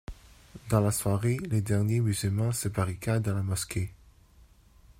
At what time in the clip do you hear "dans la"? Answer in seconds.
0.71-0.89, 3.21-3.43